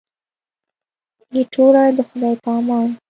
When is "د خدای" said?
1.97-2.33